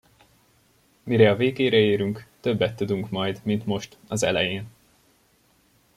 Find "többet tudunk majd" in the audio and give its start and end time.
2.39-3.39